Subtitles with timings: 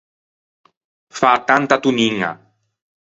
[1.19, 2.29] Fâ tanta tonniña.